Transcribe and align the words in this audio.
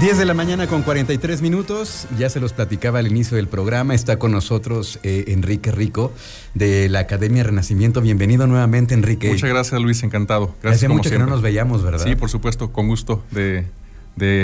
10 0.00 0.16
de 0.16 0.24
la 0.26 0.34
mañana 0.34 0.68
con 0.68 0.82
43 0.82 1.42
minutos, 1.42 2.06
ya 2.16 2.30
se 2.30 2.38
los 2.38 2.52
platicaba 2.52 3.00
al 3.00 3.08
inicio 3.08 3.36
del 3.36 3.48
programa, 3.48 3.96
está 3.96 4.16
con 4.16 4.30
nosotros 4.30 5.00
eh, 5.02 5.24
Enrique 5.28 5.72
Rico 5.72 6.12
de 6.54 6.88
la 6.88 7.00
Academia 7.00 7.42
Renacimiento. 7.42 8.00
Bienvenido 8.00 8.46
nuevamente, 8.46 8.94
Enrique. 8.94 9.28
Muchas 9.28 9.50
gracias, 9.50 9.80
Luis, 9.80 10.04
encantado. 10.04 10.54
Gracias. 10.62 10.84
Hace 10.84 10.88
mucho 10.88 11.10
que 11.10 11.18
no 11.18 11.26
nos 11.26 11.42
veíamos, 11.42 11.82
¿verdad? 11.82 12.04
Sí, 12.04 12.14
por 12.14 12.30
supuesto, 12.30 12.70
con 12.70 12.86
gusto 12.86 13.24
de, 13.32 13.66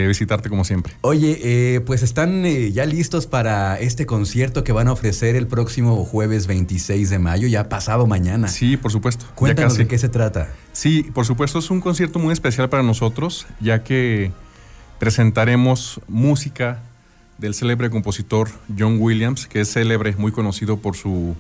visitarte 0.08 0.48
como 0.48 0.64
siempre. 0.64 0.94
Oye, 1.02 1.38
eh, 1.42 1.80
pues 1.82 2.02
están 2.02 2.44
eh, 2.44 2.72
ya 2.72 2.84
listos 2.84 3.28
para 3.28 3.78
este 3.78 4.06
concierto 4.06 4.64
que 4.64 4.72
van 4.72 4.88
a 4.88 4.92
ofrecer 4.92 5.36
el 5.36 5.46
próximo 5.46 6.04
jueves 6.04 6.48
26 6.48 7.10
de 7.10 7.18
mayo, 7.20 7.46
ya 7.46 7.68
pasado 7.68 8.08
mañana. 8.08 8.48
Sí, 8.48 8.76
por 8.76 8.90
supuesto. 8.90 9.26
Cuéntanos 9.36 9.76
de 9.76 9.86
qué 9.86 9.98
se 9.98 10.08
trata. 10.08 10.50
Sí, 10.72 11.04
por 11.14 11.26
supuesto, 11.26 11.60
es 11.60 11.70
un 11.70 11.80
concierto 11.80 12.18
muy 12.18 12.32
especial 12.32 12.68
para 12.68 12.82
nosotros, 12.82 13.46
ya 13.60 13.84
que 13.84 14.32
presentaremos 15.04 16.00
música 16.08 16.80
del 17.36 17.52
célebre 17.52 17.90
compositor 17.90 18.48
John 18.78 18.96
Williams, 18.98 19.46
que 19.46 19.60
es 19.60 19.70
célebre, 19.70 20.14
muy 20.16 20.32
conocido 20.32 20.78
por 20.78 20.96
su, 20.96 21.36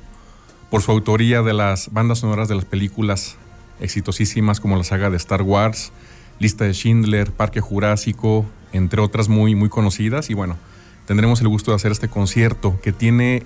por 0.68 0.82
su 0.82 0.90
autoría 0.90 1.40
de 1.40 1.54
las 1.54 1.90
bandas 1.90 2.18
sonoras 2.18 2.46
de 2.48 2.56
las 2.56 2.66
películas 2.66 3.36
exitosísimas 3.80 4.60
como 4.60 4.76
la 4.76 4.84
saga 4.84 5.08
de 5.08 5.16
Star 5.16 5.40
Wars, 5.40 5.92
Lista 6.40 6.66
de 6.66 6.74
Schindler, 6.74 7.32
Parque 7.32 7.62
Jurásico, 7.62 8.44
entre 8.74 9.00
otras 9.00 9.30
muy, 9.30 9.54
muy 9.54 9.70
conocidas. 9.70 10.28
Y 10.28 10.34
bueno, 10.34 10.58
tendremos 11.06 11.40
el 11.40 11.48
gusto 11.48 11.70
de 11.70 11.76
hacer 11.76 11.90
este 11.90 12.08
concierto 12.08 12.78
que 12.82 12.92
tiene 12.92 13.44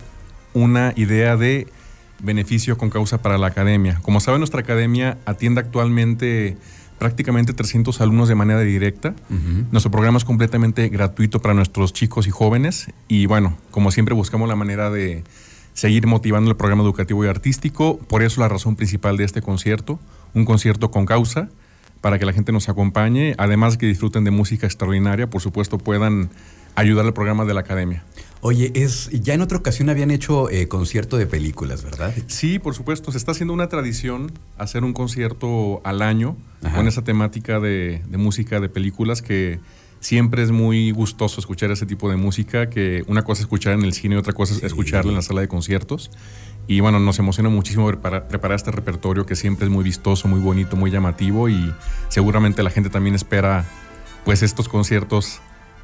una 0.53 0.95
idea 0.97 1.37
de 1.37 1.69
beneficio 2.19 2.77
con 2.77 2.91
causa 2.91 3.23
para 3.23 3.39
la 3.39 3.47
academia. 3.47 4.01
Como 4.03 4.19
saben, 4.19 4.41
nuestra 4.41 4.63
academia 4.63 5.17
atiende 5.27 5.61
actualmente 5.61 6.57
prácticamente 6.99 7.53
300 7.53 8.01
alumnos 8.01 8.29
de 8.29 8.35
manera 8.35 8.61
directa. 8.61 9.15
Nuestro 9.71 9.91
programa 9.91 10.19
es 10.19 10.25
completamente 10.25 10.89
gratuito 10.89 11.41
para 11.41 11.55
nuestros 11.55 11.93
chicos 11.93 12.27
y 12.27 12.31
jóvenes 12.31 12.89
y 13.09 13.27
bueno, 13.27 13.57
como 13.71 13.91
siempre 13.91 14.15
buscamos 14.15 14.49
la 14.49 14.57
manera 14.57 14.91
de 14.91 15.25
seguir 15.73 16.07
motivando 16.07 16.51
el 16.51 16.57
programa 16.57 16.83
educativo 16.83 17.25
y 17.25 17.29
artístico. 17.29 17.99
Por 17.99 18.23
eso 18.23 18.41
la 18.41 18.49
razón 18.49 18.77
principal 18.77 19.17
de 19.17 19.25
este 19.25 19.43
concierto, 19.43 20.01
un 20.35 20.45
concierto 20.45 20.91
con 20.91 21.07
causa, 21.07 21.49
para 22.01 22.19
que 22.19 22.27
la 22.27 22.33
gente 22.33 22.53
nos 22.53 22.69
acompañe, 22.69 23.35
además 23.39 23.77
que 23.77 23.87
disfruten 23.87 24.25
de 24.25 24.31
música 24.31 24.67
extraordinaria, 24.67 25.29
por 25.29 25.41
supuesto 25.41 25.79
puedan 25.79 26.31
ayudar 26.75 27.07
al 27.07 27.13
programa 27.13 27.45
de 27.45 27.55
la 27.55 27.61
academia. 27.61 28.05
Oye, 28.41 28.71
es 28.75 29.11
ya 29.11 29.35
en 29.35 29.41
otra 29.41 29.59
ocasión 29.59 29.89
habían 29.89 30.11
hecho 30.11 30.49
eh, 30.51 30.69
concierto 30.69 31.17
de 31.17 31.27
películas, 31.27 31.83
¿verdad? 31.83 32.15
Sí, 32.29 32.59
por 32.59 32.75
supuesto. 32.75 33.11
Se 33.11 33.19
está 33.19 33.33
haciendo 33.33 33.53
una 33.53 33.69
tradición 33.69 34.31
hacer 34.57 34.85
un 34.85 34.93
concierto 34.93 35.81
al 35.85 36.03
año 36.03 36.37
con 36.75 36.87
esa 36.87 37.03
temática 37.03 37.59
de, 37.59 38.03
música 38.11 38.61
de 38.61 38.69
películas 38.69 39.23
que 39.23 39.59
siempre 40.01 40.43
es 40.43 40.53
muy 40.53 40.93
gustoso 40.93 41.41
escuchar 41.41 41.73
ese 41.73 41.85
tipo 41.85 42.09
de 42.09 42.17
música, 42.17 42.71
que 42.71 43.03
una 43.09 43.23
cosa 43.23 43.41
es 43.41 43.47
escuchar 43.47 43.73
en 43.73 43.83
el 43.83 43.93
cine 43.93 44.15
y 44.15 44.19
otra 44.19 44.33
cosa 44.33 44.55
es 44.55 44.63
escucharla 44.63 45.11
en 45.11 45.17
la 45.17 45.23
sala 45.23 45.41
de 45.41 45.49
conciertos. 45.49 46.11
Y 46.69 46.81
bueno, 46.81 47.01
nos 47.01 47.19
emociona 47.19 47.49
muchísimo 47.49 47.89
preparar, 47.89 48.29
preparar, 48.29 48.57
este 48.57 48.71
repertorio 48.71 49.27
que 49.27 49.35
siempre 49.35 49.67
es 49.67 49.73
muy 49.73 49.83
vistoso, 49.83 50.29
muy 50.29 50.39
bonito, 50.39 50.77
muy 50.77 50.91
llamativo 50.91 51.49
y 51.49 51.73
seguramente 52.09 52.63
la 52.63 52.71
gente 52.71 52.91
también 52.91 53.15
espera 53.15 53.65
pues 54.25 54.43
estos 54.43 54.69
conciertos 54.69 55.41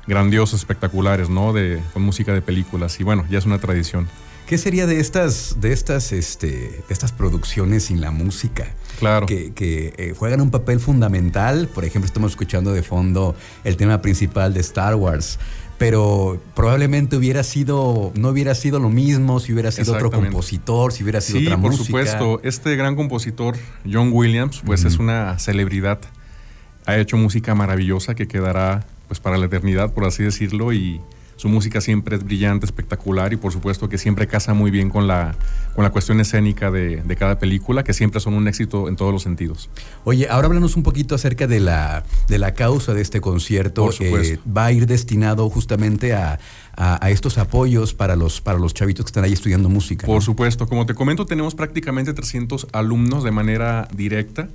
grandiosos, 0.06 0.60
espectaculares, 0.60 1.28
¿no? 1.28 1.52
De, 1.52 1.80
con 1.92 2.02
música 2.02 2.33
de 2.33 2.42
películas. 2.42 3.00
Y 3.00 3.05
bueno, 3.05 3.24
ya 3.30 3.38
es 3.38 3.47
una 3.47 3.58
tradición. 3.58 4.08
¿Qué 4.46 4.58
sería 4.58 4.86
de 4.86 5.00
estas, 5.00 5.56
de 5.61 5.72
estas, 5.72 6.12
este, 6.12 6.48
de 6.48 6.84
estas 6.91 7.12
producciones 7.12 7.84
sin 7.84 8.02
la 8.02 8.11
música? 8.11 8.66
Claro. 8.98 9.27
Que, 9.27 9.52
eh, 9.56 10.14
juegan 10.17 10.42
un 10.42 10.51
papel 10.51 10.80
fundamental. 10.80 11.68
Por 11.68 11.84
ejemplo, 11.86 12.06
estamos 12.06 12.33
escuchando 12.33 12.73
de 12.73 12.83
fondo 12.83 13.34
el 13.64 13.77
tema 13.79 14.02
principal 14.02 14.52
de 14.52 14.61
Star 14.61 14.96
Wars. 14.96 15.39
Pero 15.79 16.40
probablemente 16.55 17.17
hubiera 17.17 17.42
sido, 17.42 18.12
no 18.14 18.29
hubiera 18.29 18.55
sido 18.55 18.79
lo 18.79 18.90
mismo 18.90 19.40
si 19.40 19.52
hubiera 19.52 19.73
sido 19.73 19.95
otro 19.95 20.11
compositor, 20.11 20.92
si 20.92 21.02
hubiera 21.02 21.20
sido 21.20 21.40
otra 21.40 21.56
música. 21.56 21.84
Sí, 21.84 21.92
por 21.92 22.06
supuesto. 22.06 22.40
Este 22.45 22.77
gran 22.77 22.96
compositor, 22.96 23.56
John 23.90 24.11
Williams, 24.12 24.62
pues 24.64 24.84
es 24.84 24.98
una 24.98 25.39
celebridad. 25.39 25.98
Ha 26.86 26.98
hecho 26.98 27.17
música 27.17 27.55
maravillosa 27.55 28.14
que 28.14 28.29
quedará 28.29 28.86
pues 29.09 29.20
para 29.20 29.39
la 29.39 29.47
eternidad, 29.47 29.92
por 29.92 30.05
así 30.05 30.23
decirlo, 30.23 30.73
y 30.73 31.01
su 31.37 31.48
música 31.48 31.81
siempre 31.81 32.17
es 32.17 32.25
brillante, 32.25 32.65
espectacular 32.65 33.33
y 33.33 33.37
por 33.37 33.53
supuesto 33.53 33.89
que 33.89 33.98
siempre 33.98 34.27
casa 34.27 34.55
muy 34.55 34.70
bien 34.70 34.89
con 34.89 35.07
la, 35.07 35.35
con 35.75 35.83
la 35.83 35.91
cuestión 35.91 36.20
escénica 36.20 36.70
de, 36.70 37.03
cada 37.19 37.39
película, 37.39 37.85
que 37.85 37.92
siempre 37.92 38.20
son 38.20 38.35
un 38.35 38.48
éxito 38.48 38.89
en 38.89 38.97
todos 38.97 39.13
los 39.13 39.23
sentidos. 39.23 39.69
Oye, 40.05 40.29
ahora 40.29 40.47
háblanos 40.47 40.77
un 40.77 40.83
poquito 40.83 41.15
acerca 41.15 41.47
de 41.47 41.61
la, 41.61 42.05
de 42.29 42.39
la 42.39 42.55
causa 42.55 42.95
de 42.95 43.03
este 43.03 43.20
concierto. 43.20 43.85
Por 43.85 43.95
va 44.47 44.67
a 44.67 44.73
ir 44.73 44.87
destinado 44.87 45.48
justamente 45.48 46.15
a, 46.15 46.39
a, 46.77 47.11
estos 47.11 47.39
apoyos 47.39 47.95
para 47.95 48.17
los, 48.17 48.41
para 48.41 48.59
los 48.59 48.75
chavitos 48.75 49.05
que 49.05 49.09
están 49.09 49.25
ahí 49.25 49.33
estudiando 49.33 49.69
música. 49.69 50.07
Por 50.07 50.23
supuesto, 50.23 50.69
como 50.69 50.86
te 50.86 50.95
comento, 50.95 51.27
tenemos 51.27 51.55
prácticamente 51.55 52.13
300 52.13 52.69
alumnos 52.73 53.25
de 53.25 53.31
manera 53.31 53.89
directa. 53.95 54.48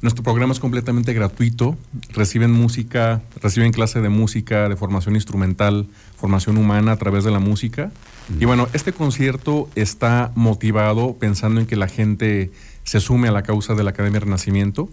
Nuestro 0.00 0.22
programa 0.22 0.52
es 0.52 0.60
completamente 0.60 1.14
gratuito. 1.14 1.76
Reciben 2.10 2.52
música, 2.52 3.22
reciben 3.40 3.72
clase 3.72 4.00
de 4.00 4.10
música, 4.10 4.68
de 4.68 4.76
formación 4.76 5.14
instrumental, 5.14 5.86
formación 6.16 6.58
humana 6.58 6.92
a 6.92 6.96
través 6.96 7.24
de 7.24 7.30
la 7.30 7.38
música. 7.38 7.90
Y 8.38 8.44
bueno, 8.44 8.68
este 8.74 8.92
concierto 8.92 9.68
está 9.74 10.30
motivado 10.34 11.16
pensando 11.18 11.60
en 11.60 11.66
que 11.66 11.76
la 11.76 11.88
gente 11.88 12.50
se 12.84 13.00
sume 13.00 13.28
a 13.28 13.32
la 13.32 13.42
causa 13.42 13.74
de 13.74 13.82
la 13.82 13.90
Academia 13.90 14.20
Renacimiento 14.20 14.88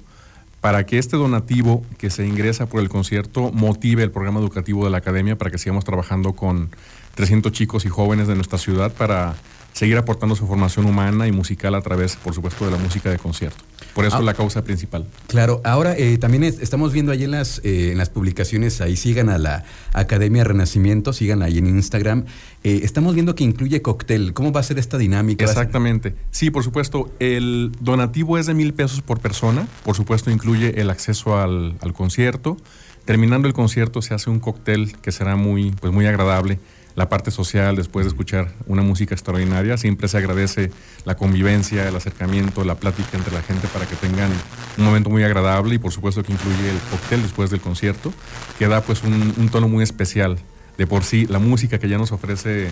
para 0.61 0.85
que 0.85 0.99
este 0.99 1.17
donativo 1.17 1.83
que 1.97 2.09
se 2.09 2.25
ingresa 2.25 2.67
por 2.67 2.81
el 2.81 2.87
concierto 2.87 3.51
motive 3.51 4.03
el 4.03 4.11
programa 4.11 4.39
educativo 4.39 4.85
de 4.85 4.91
la 4.91 4.99
Academia 4.99 5.37
para 5.37 5.49
que 5.49 5.57
sigamos 5.57 5.83
trabajando 5.83 6.33
con 6.33 6.69
300 7.15 7.51
chicos 7.51 7.85
y 7.85 7.89
jóvenes 7.89 8.27
de 8.27 8.35
nuestra 8.35 8.59
ciudad 8.59 8.93
para 8.93 9.35
seguir 9.73 9.97
aportando 9.97 10.35
su 10.35 10.47
formación 10.47 10.85
humana 10.85 11.27
y 11.27 11.31
musical 11.31 11.75
a 11.75 11.81
través, 11.81 12.15
por 12.15 12.33
supuesto, 12.33 12.65
de 12.65 12.71
la 12.71 12.77
música 12.77 13.09
de 13.09 13.17
concierto. 13.17 13.63
Por 13.93 14.05
eso 14.05 14.17
es 14.17 14.21
ah. 14.21 14.25
la 14.25 14.33
causa 14.33 14.63
principal. 14.63 15.05
Claro, 15.27 15.61
ahora 15.63 15.97
eh, 15.97 16.17
también 16.17 16.43
estamos 16.43 16.93
viendo 16.93 17.11
ahí 17.11 17.23
en 17.23 17.31
las, 17.31 17.59
eh, 17.63 17.91
en 17.91 17.97
las 17.97 18.09
publicaciones, 18.09 18.79
ahí 18.79 18.95
sigan 18.95 19.29
a 19.29 19.37
la 19.37 19.65
Academia 19.93 20.43
Renacimiento, 20.43 21.13
sigan 21.13 21.41
ahí 21.41 21.57
en 21.57 21.67
Instagram. 21.67 22.25
Eh, 22.63 22.81
estamos 22.83 23.15
viendo 23.15 23.35
que 23.35 23.43
incluye 23.43 23.81
cóctel. 23.81 24.33
¿Cómo 24.33 24.51
va 24.51 24.61
a 24.61 24.63
ser 24.63 24.79
esta 24.79 24.97
dinámica? 24.97 25.43
Exactamente. 25.43 26.15
Sí, 26.31 26.51
por 26.51 26.63
supuesto. 26.63 27.11
El 27.19 27.71
donativo 27.79 28.37
es 28.37 28.45
de 28.45 28.53
mil 28.53 28.73
pesos 28.73 29.01
por 29.01 29.19
persona. 29.19 29.67
Por 29.83 29.95
supuesto, 29.95 30.31
incluye 30.31 30.79
el 30.79 30.89
acceso 30.89 31.37
al, 31.37 31.75
al 31.81 31.93
concierto. 31.93 32.57
Terminando 33.05 33.47
el 33.47 33.53
concierto 33.53 34.01
se 34.01 34.13
hace 34.13 34.29
un 34.29 34.39
cóctel 34.39 34.95
que 35.01 35.11
será 35.11 35.35
muy, 35.35 35.71
pues 35.71 35.91
muy 35.91 36.05
agradable 36.05 36.59
la 36.95 37.09
parte 37.09 37.31
social 37.31 37.75
después 37.75 38.05
de 38.05 38.09
escuchar 38.09 38.51
una 38.67 38.81
música 38.81 39.15
extraordinaria. 39.15 39.77
Siempre 39.77 40.07
se 40.07 40.17
agradece 40.17 40.71
la 41.05 41.15
convivencia, 41.15 41.87
el 41.87 41.95
acercamiento, 41.95 42.63
la 42.63 42.75
plática 42.75 43.17
entre 43.17 43.33
la 43.33 43.41
gente 43.41 43.67
para 43.67 43.85
que 43.85 43.95
tengan 43.95 44.31
un 44.77 44.83
momento 44.83 45.09
muy 45.09 45.23
agradable 45.23 45.75
y 45.75 45.77
por 45.77 45.91
supuesto 45.91 46.23
que 46.23 46.33
incluye 46.33 46.69
el 46.69 46.77
cóctel 46.89 47.21
después 47.21 47.49
del 47.49 47.61
concierto, 47.61 48.13
que 48.59 48.67
da 48.67 48.81
pues 48.81 49.03
un, 49.03 49.49
tono 49.49 49.67
muy 49.67 49.83
especial. 49.83 50.37
De 50.77 50.87
por 50.87 51.03
sí, 51.03 51.27
la 51.27 51.39
música 51.39 51.79
que 51.79 51.89
ya 51.89 51.97
nos 51.97 52.11
ofrece 52.11 52.69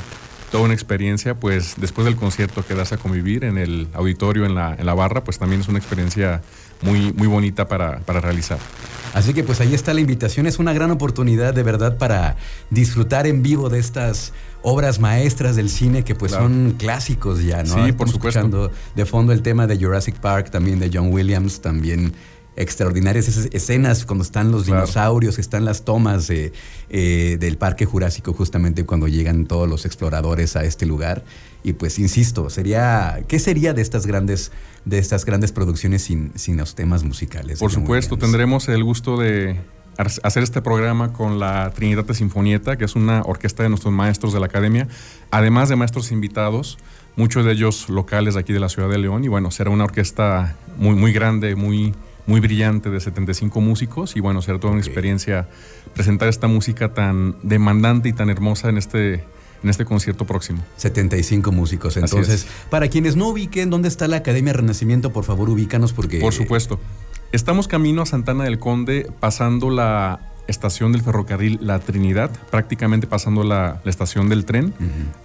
toda 0.52 0.64
una 0.64 0.74
experiencia, 0.74 1.36
pues 1.36 1.76
después 1.78 2.06
del 2.06 2.16
concierto 2.16 2.66
quedarse 2.66 2.96
a 2.96 2.98
convivir 2.98 3.44
en 3.44 3.58
el 3.58 3.88
auditorio, 3.94 4.46
en 4.46 4.56
la, 4.56 4.76
en 4.78 4.86
la 4.86 4.94
barra, 4.94 5.24
pues 5.24 5.38
también 5.38 5.62
es 5.62 5.68
una 5.68 5.78
experiencia 5.78 6.42
muy, 6.82 7.14
muy 7.14 7.28
bonita 7.28 7.68
para, 7.68 8.00
para 8.00 8.22
realizar. 8.22 8.58
Así 9.14 9.34
que 9.34 9.44
pues 9.44 9.60
ahí 9.62 9.74
está 9.74 9.94
la 9.94 10.02
invitación, 10.02 10.48
es 10.48 10.60
una 10.60 10.74
gran 10.74 10.92
oportunidad 10.92 11.54
de 11.54 11.64
verdad 11.64 11.98
para 11.98 12.38
disfrutar 12.70 13.28
en 13.28 13.42
vivo 13.42 13.70
de 13.70 13.80
estas 13.80 14.34
obras 14.62 15.00
maestras 15.00 15.56
del 15.56 15.70
cine 15.70 16.04
que 16.04 16.16
pues 16.16 16.32
son 16.32 16.76
clásicos 16.78 17.44
ya, 17.44 17.64
¿no? 17.64 17.86
Sí, 17.86 17.92
por 17.92 18.10
supuesto. 18.10 18.40
Escuchando 18.40 18.72
de 18.96 19.06
fondo 19.06 19.34
el 19.34 19.42
tema 19.42 19.68
de 19.68 19.78
Jurassic 19.78 20.16
Park, 20.16 20.52
también 20.52 20.80
de 20.80 20.92
John 20.94 21.12
Williams, 21.12 21.62
también 21.62 22.14
extraordinarias 22.60 23.28
esas 23.28 23.48
escenas 23.52 24.06
cuando 24.06 24.24
están 24.24 24.52
los 24.52 24.66
dinosaurios, 24.66 25.40
están 25.40 25.66
las 25.66 25.84
tomas 25.84 26.30
eh, 26.30 26.52
del 27.40 27.58
Parque 27.58 27.86
Jurásico 27.86 28.34
justamente 28.34 28.86
cuando 28.86 29.08
llegan 29.08 29.46
todos 29.46 29.68
los 29.68 29.86
exploradores 29.86 30.56
a 30.56 30.66
este 30.66 30.86
lugar. 30.86 31.24
Y 31.64 31.74
pues 31.74 31.98
insisto, 32.00 32.50
sería, 32.50 33.24
¿qué 33.28 33.40
sería 33.40 33.74
de 33.74 33.82
estas 33.82 34.06
grandes, 34.06 34.52
de 34.86 35.00
estas 35.00 35.26
grandes 35.26 35.52
producciones 35.52 36.04
sin, 36.04 36.32
sin 36.36 36.58
los 36.58 36.76
temas 36.76 37.04
musicales? 37.04 37.60
Por 37.60 37.72
supuesto, 37.72 38.18
tendremos 38.18 38.68
el 38.68 38.84
gusto 38.84 39.18
de 39.18 39.60
hacer 39.98 40.44
este 40.44 40.62
programa 40.62 41.12
con 41.12 41.40
la 41.40 41.72
Trinidad 41.72 42.06
de 42.06 42.14
Sinfonieta, 42.14 42.78
que 42.78 42.86
es 42.86 42.96
una 42.96 43.22
orquesta 43.24 43.64
de 43.64 43.70
nuestros 43.70 43.94
maestros 43.94 44.32
de 44.32 44.40
la 44.40 44.46
academia, 44.46 44.88
además 45.32 45.68
de 45.68 45.76
maestros 45.76 46.12
invitados, 46.12 46.78
muchos 47.18 47.44
de 47.44 47.52
ellos 47.52 47.90
locales 47.90 48.38
aquí 48.38 48.54
de 48.54 48.62
la 48.62 48.70
ciudad 48.70 48.90
de 48.90 48.98
León. 48.98 49.26
Y 49.26 49.28
bueno, 49.28 49.52
será 49.52 49.70
una 49.70 49.84
orquesta 49.84 50.56
muy, 50.78 50.96
muy 50.96 51.12
grande, 51.12 51.56
muy, 51.56 51.94
muy 52.26 52.40
brillante 52.40 52.90
de 52.90 53.00
75 53.00 53.62
músicos. 53.62 54.16
Y 54.16 54.20
bueno, 54.20 54.42
será 54.42 54.60
toda 54.60 54.74
una 54.74 54.82
experiencia 54.82 55.48
presentar 55.94 56.28
esta 56.28 56.48
música 56.48 56.94
tan 56.94 57.36
demandante 57.44 58.10
y 58.10 58.14
tan 58.14 58.30
hermosa 58.30 58.70
en 58.70 58.78
este 58.78 59.24
en 59.64 59.70
este 59.70 59.86
concierto 59.86 60.26
próximo. 60.26 60.64
75 60.78 61.52
músicos. 61.52 61.98
Entonces, 61.98 62.48
para 62.70 62.88
quienes 62.88 63.16
no 63.16 63.28
ubiquen 63.30 63.70
dónde 63.70 63.88
está 63.88 64.08
la 64.08 64.18
Academia 64.18 64.54
Renacimiento, 64.54 65.12
por 65.12 65.26
favor 65.26 65.50
ubícanos 65.50 65.94
porque... 65.94 66.20
Por 66.20 66.34
supuesto. 66.34 66.80
Estamos 67.32 67.68
camino 67.68 68.02
a 68.02 68.06
Santana 68.06 68.46
del 68.46 68.58
Conde, 68.60 69.12
pasando 69.20 69.70
la 69.70 70.32
estación 70.48 70.92
del 70.92 71.04
ferrocarril 71.04 71.60
La 71.62 71.80
Trinidad, 71.80 72.32
prácticamente 72.50 73.06
pasando 73.06 73.44
la, 73.44 73.82
estación 73.86 74.30
del 74.30 74.46
tren. 74.46 74.74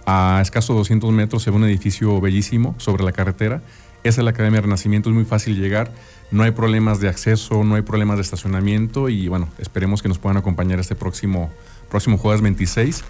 A 0.05 0.39
escaso 0.41 0.73
200 0.73 1.11
metros 1.11 1.43
se 1.43 1.49
ve 1.49 1.57
un 1.57 1.63
edificio 1.63 2.21
bellísimo 2.21 2.75
sobre 2.77 3.03
la 3.03 3.11
carretera. 3.11 3.61
Esa 4.05 4.21
es 4.21 4.25
la 4.25 4.29
Academia 4.29 4.61
Renacimiento, 4.61 5.09
es 5.09 5.15
muy 5.15 5.25
fácil 5.25 5.59
llegar. 5.59 5.91
No 6.29 6.43
hay 6.43 6.51
problemas 6.51 6.99
de 6.99 7.09
acceso, 7.09 7.63
no 7.63 7.73
hay 7.73 7.81
problemas 7.81 8.17
de 8.17 8.21
estacionamiento 8.21 9.09
y 9.09 9.27
bueno, 9.27 9.49
esperemos 9.57 10.03
que 10.03 10.07
nos 10.07 10.19
puedan 10.19 10.37
acompañar 10.37 10.79
este 10.79 10.93
próximo, 10.93 11.49
próximo 11.89 12.19
jueves 12.19 12.41
26 12.41 13.03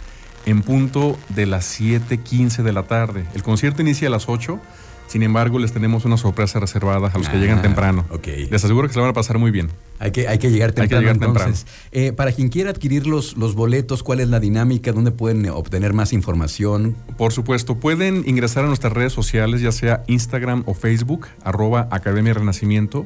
en 0.46 0.62
punto 0.62 1.18
de 1.28 1.48
las 1.48 1.82
7.15 1.82 2.64
de 2.64 2.72
la 2.72 2.84
tarde. 2.84 3.26
El 3.34 3.44
concierto 3.44 3.82
inicia 3.82 4.08
a 4.08 4.12
las 4.12 4.30
8 4.30 4.58
sin 5.08 5.24
embargo, 5.24 5.60
les 5.60 5.72
tenemos 5.72 6.04
una 6.06 6.18
sorpresa 6.18 6.60
reservada 6.60 7.12
a 7.14 7.18
los 7.18 7.30
que 7.30 7.38
llegan 7.38 7.60
ah, 7.60 7.62
temprano. 7.62 8.06
Les 8.26 8.64
aseguro 8.64 8.88
que 8.88 8.94
se 8.94 9.00
la 9.00 9.04
van 9.04 9.12
a 9.12 9.14
pasar 9.14 9.38
muy 9.38 9.52
bien. 9.52 9.70
Hay 10.00 10.12
que, 10.12 10.28
hay 10.28 10.40
que 10.40 10.50
llegar 10.50 10.74
temprano. 10.74 11.10
entonces. 11.10 11.68
Eh, 11.92 12.12
para 12.12 12.32
quien 12.32 12.50
quiera 12.50 12.72
adquirir 12.72 13.08
los, 13.08 13.38
los 13.38 13.56
boletos, 13.56 14.04
¿cuál 14.04 14.20
es 14.20 14.30
la 14.30 14.40
dinámica? 14.40 14.92
¿Dónde 14.92 15.12
pueden 15.12 15.48
obtener 15.50 15.94
más 15.94 16.12
información? 16.12 16.96
Por 17.18 17.32
supuesto, 17.32 17.76
pueden 17.76 18.24
ingresar 18.28 18.66
a 18.66 18.68
nuestras 18.68 18.94
redes 18.94 19.14
sociales, 19.14 19.62
ya 19.62 19.72
sea 19.72 20.04
Instagram 20.08 20.64
o 20.66 20.74
Facebook, 20.74 21.28
arroba 21.44 21.88
Academia 21.92 22.34
Renacimiento, 22.34 23.06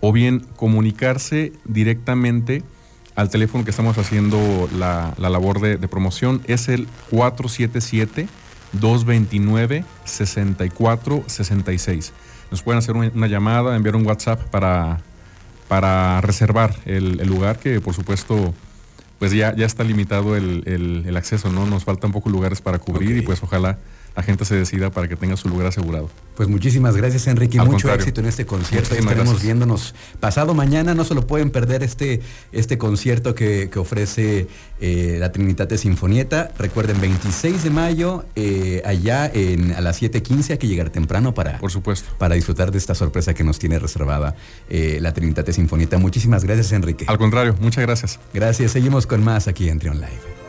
o 0.00 0.12
bien 0.12 0.46
comunicarse 0.56 1.52
directamente 1.64 2.62
al 3.16 3.28
teléfono 3.28 3.64
que 3.64 3.70
estamos 3.70 3.98
haciendo 3.98 4.68
la, 4.78 5.14
labor 5.18 5.60
de, 5.60 5.76
de 5.76 5.88
promoción. 5.88 6.42
Es 6.46 6.68
el 6.68 6.86
477 7.10 8.28
229 8.72 9.84
64 10.04 11.24
66. 11.26 12.12
Nos 12.50 12.62
pueden 12.62 12.78
hacer 12.78 12.96
una 12.96 13.26
llamada, 13.26 13.76
enviar 13.76 13.96
un 13.96 14.06
WhatsApp 14.06 14.40
para, 14.50 15.00
para 15.68 16.20
reservar 16.20 16.74
el, 16.84 17.24
lugar, 17.26 17.58
que 17.58 17.80
por 17.80 17.94
supuesto 17.94 18.52
pues 19.20 19.32
ya, 19.32 19.54
ya 19.54 19.66
está 19.66 19.84
limitado 19.84 20.34
el, 20.34 21.14
acceso, 21.16 21.52
¿no? 21.52 21.66
Nos 21.66 21.84
faltan 21.84 22.10
pocos 22.10 22.32
lugares 22.32 22.60
para 22.60 22.78
cubrir 22.78 23.16
y 23.16 23.22
pues 23.22 23.42
ojalá 23.42 23.78
la 24.16 24.22
gente 24.22 24.44
se 24.44 24.56
decida 24.56 24.90
para 24.90 25.06
que 25.06 25.14
tenga 25.14 25.36
su 25.36 25.48
lugar 25.48 25.68
asegurado. 25.68 26.10
Pues 26.40 26.48
muchísimas 26.48 26.96
gracias, 26.96 27.26
Enrique. 27.26 27.60
Mucho 27.60 27.92
éxito 27.92 28.22
en 28.22 28.26
este 28.26 28.46
concierto. 28.46 28.94
Estaremos 28.94 29.42
viéndonos 29.42 29.94
pasado 30.20 30.54
mañana. 30.54 30.94
No 30.94 31.04
se 31.04 31.14
lo 31.14 31.26
pueden 31.26 31.50
perder 31.50 31.82
este, 31.82 32.22
este 32.50 32.78
concierto 32.78 33.34
que, 33.34 33.68
ofrece 33.76 34.46
eh, 34.80 35.18
la 35.20 35.32
Trinitate 35.32 35.76
Sinfonieta. 35.76 36.50
Recuerden, 36.58 36.98
26 36.98 37.62
de 37.62 37.68
mayo, 37.68 38.24
eh, 38.36 38.80
allá 38.86 39.30
en, 39.30 39.72
a 39.72 39.82
las 39.82 40.00
7:15. 40.00 40.52
Hay 40.52 40.56
que 40.56 40.66
llegar 40.66 40.88
temprano 40.88 41.34
para, 41.34 41.58
Por 41.58 41.70
supuesto. 41.70 42.08
para 42.16 42.36
disfrutar 42.36 42.72
de 42.72 42.78
esta 42.78 42.94
sorpresa 42.94 43.34
que 43.34 43.44
nos 43.44 43.58
tiene 43.58 43.78
reservada 43.78 44.34
eh, 44.70 44.96
la 45.02 45.12
Trinitate 45.12 45.52
Sinfonieta. 45.52 45.98
Muchísimas 45.98 46.44
gracias, 46.44 46.72
Enrique. 46.72 47.04
Al 47.06 47.18
contrario, 47.18 47.54
muchas 47.60 47.82
gracias. 47.82 48.18
Gracias. 48.32 48.72
Seguimos 48.72 49.06
con 49.06 49.22
más 49.22 49.46
aquí 49.46 49.68
en 49.68 49.78
Trion 49.78 50.00
Live. 50.00 50.39